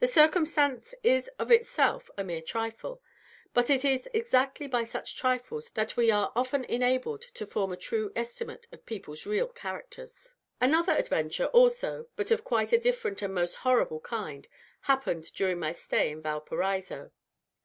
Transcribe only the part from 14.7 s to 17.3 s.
happened during my stay in Valparaiso.